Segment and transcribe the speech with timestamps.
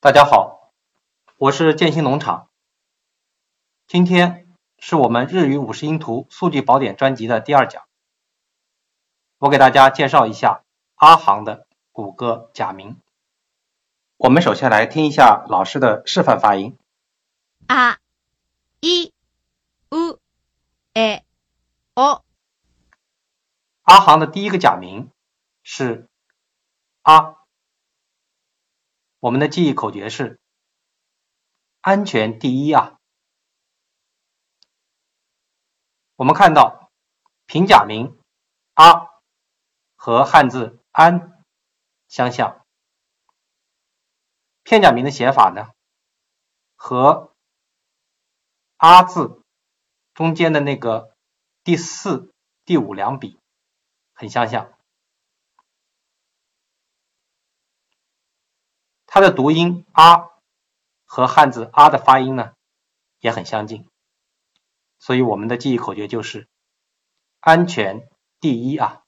[0.00, 0.72] 大家好，
[1.36, 2.48] 我是建新农场。
[3.88, 4.46] 今天
[4.78, 7.82] 是我们日语五十音图数据宝典专辑的第二讲，
[9.38, 10.62] 我给大家介绍一下
[10.94, 13.00] 阿行的五个假名。
[14.16, 16.78] 我们首先来听一下老师的示范发音。
[17.66, 17.96] あ、
[18.80, 19.12] い、
[19.90, 20.18] う、
[20.94, 21.22] え、
[21.94, 22.22] お。
[23.82, 25.10] 阿行的第一个假名
[25.62, 26.08] 是
[27.02, 27.36] 阿。
[29.21, 30.39] 我们的记忆口诀是：
[31.79, 32.97] 安全第一啊！
[36.15, 36.91] 我们看到
[37.45, 38.17] 平假名
[38.73, 39.09] 阿
[39.95, 41.45] 和汉字安
[42.07, 42.65] 相像，
[44.63, 45.71] 片假名的写法呢
[46.75, 47.31] 和
[48.77, 49.43] 阿字
[50.15, 51.15] 中间的那个
[51.63, 52.33] 第四、
[52.65, 53.39] 第五两笔
[54.13, 54.73] 很相像。
[59.13, 60.29] 它的读音啊
[61.03, 62.53] 和汉字啊的发音呢
[63.19, 63.85] 也很相近，
[64.99, 66.47] 所以我们的记忆口诀就是
[67.41, 69.03] 安全第一啊。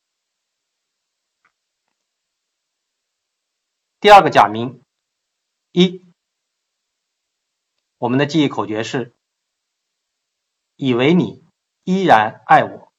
[4.01, 4.83] 第二个假名
[5.71, 6.05] 一，
[7.97, 9.13] 我们的记忆口诀是
[10.75, 11.41] 以为你
[11.85, 12.91] 依然爱我。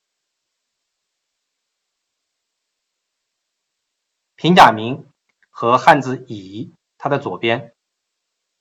[4.36, 5.06] 平假名
[5.50, 6.72] 和汉字以。
[7.04, 7.74] 它的左边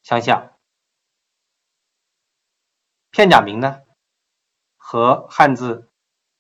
[0.02, 0.60] 相像，
[3.10, 3.84] 片假名呢
[4.76, 5.90] 和汉字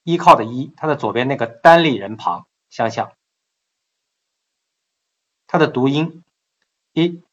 [0.03, 3.15] 依靠的依，它的左边那个单立人旁相像，
[5.47, 6.25] 它的读音
[6.91, 7.23] 一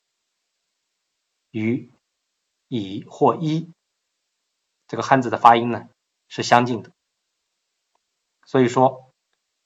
[1.50, 1.90] 与
[2.68, 3.72] 以或一
[4.86, 5.88] 这个汉字的发音呢
[6.28, 6.92] 是相近的，
[8.46, 9.12] 所以说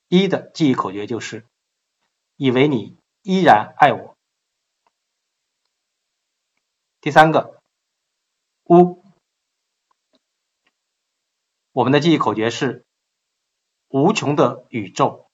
[0.09, 1.47] 一的记忆口诀就是
[2.37, 4.14] 以为你依然爱我。
[7.05, 7.61] 第三个，
[8.63, 9.05] 无，
[11.73, 12.87] 我们的记忆口诀是
[13.89, 15.29] 无穷的宇宙。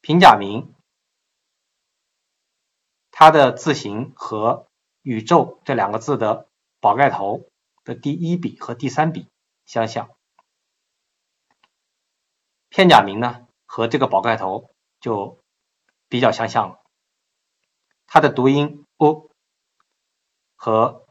[0.00, 0.72] 平假名，
[3.10, 4.68] 它的字形和
[5.02, 6.46] 宇宙这两个字的
[6.78, 7.50] 宝盖头
[7.82, 9.28] 的第一笔和第三笔
[9.66, 10.16] 相像。
[12.68, 15.42] 片假名呢，和这个宝盖头就
[16.08, 16.79] 比较相像了。
[18.12, 19.30] 它的读音 “u”
[20.56, 21.06] 和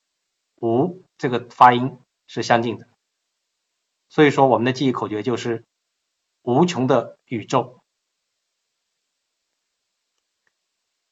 [0.56, 2.88] “无”这个发音是相近的，
[4.08, 5.66] 所以说我们的记忆口诀就是
[6.40, 7.82] “无穷的宇宙”。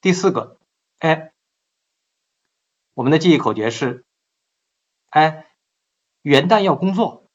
[0.01, 0.59] 第四个，
[1.01, 1.35] 哎，
[2.95, 4.07] 我们的记忆口诀是
[5.13, 5.55] “哎，
[6.23, 7.27] 元旦要工作”。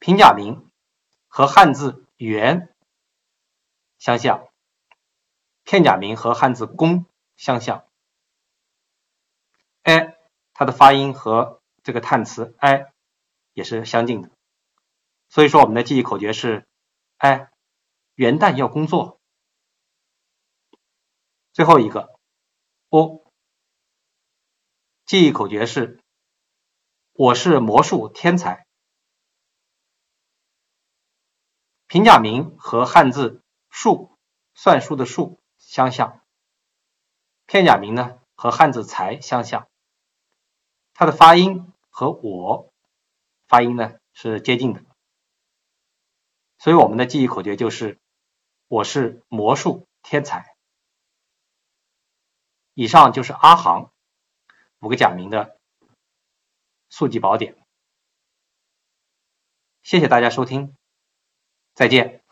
[0.00, 0.70] 平假名
[1.26, 2.74] 和汉字“元”。
[3.98, 4.48] 相像，
[5.64, 7.04] 片假名和汉字“公”
[7.36, 7.84] 相像，
[9.82, 10.16] 哎，
[10.54, 12.92] 它的发音和这个叹词“哎”
[13.52, 14.30] 也是相近的，
[15.28, 16.66] 所以说我们的记忆口诀是：
[17.16, 17.50] 哎，
[18.14, 19.20] 元旦要工作。
[21.52, 22.16] 最后一个
[22.90, 23.20] “哦”，
[25.06, 26.00] 记忆口诀是：
[27.12, 28.64] 我是魔术天才。
[31.88, 33.42] 平假名和汉字。
[33.70, 34.16] 数，
[34.54, 36.22] 算术的数相像，
[37.46, 39.68] 片假名呢和汉字才相像，
[40.94, 42.72] 它的发音和我
[43.46, 44.84] 发音呢是接近的，
[46.58, 47.98] 所以我们的记忆口诀就是
[48.66, 50.56] 我是魔术天才。
[52.74, 53.90] 以上就是阿行
[54.78, 55.58] 五个假名的
[56.88, 57.56] 速记宝典，
[59.82, 60.76] 谢谢大家收听，
[61.74, 62.22] 再见。